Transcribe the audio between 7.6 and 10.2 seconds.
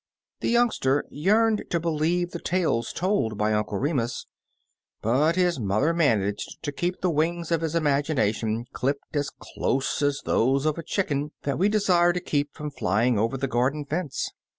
his imagina tion clipped as close